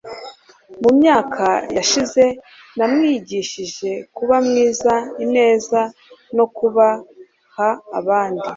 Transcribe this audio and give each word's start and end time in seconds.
mu 0.81 0.89
myaka 0.99 1.45
yashize, 1.77 2.23
namwigishije 2.77 3.89
kuba 4.15 4.35
mwiza, 4.47 4.93
ineza 5.23 5.81
no 6.35 6.45
kubaha 6.55 7.69
abandi 7.99 8.47